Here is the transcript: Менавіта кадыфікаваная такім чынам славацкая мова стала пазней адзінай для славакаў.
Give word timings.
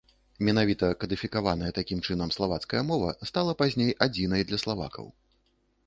Менавіта 0.47 0.87
кадыфікаваная 1.03 1.69
такім 1.79 2.01
чынам 2.07 2.33
славацкая 2.39 2.83
мова 2.91 3.13
стала 3.33 3.57
пазней 3.63 3.97
адзінай 4.07 4.41
для 4.51 4.57
славакаў. 4.65 5.05